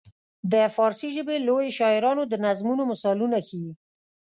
[0.51, 3.71] د فارسي ژبې لویو شاعرانو د نظمونو مثالونه ښيي.